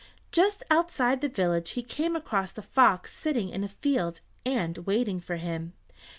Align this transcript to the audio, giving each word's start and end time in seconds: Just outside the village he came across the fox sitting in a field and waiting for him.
Just 0.31 0.63
outside 0.71 1.21
the 1.21 1.29
village 1.29 1.69
he 1.73 1.83
came 1.83 2.15
across 2.15 2.51
the 2.51 2.63
fox 2.63 3.15
sitting 3.15 3.49
in 3.49 3.63
a 3.63 3.69
field 3.69 4.19
and 4.43 4.79
waiting 4.79 5.19
for 5.19 5.35
him. 5.35 5.73